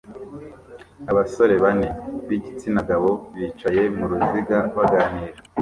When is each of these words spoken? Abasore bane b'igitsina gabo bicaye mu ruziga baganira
Abasore 1.11 1.53
bane 1.63 1.87
b'igitsina 2.27 2.81
gabo 2.89 3.11
bicaye 3.35 3.81
mu 3.97 4.05
ruziga 4.11 4.57
baganira 4.77 5.37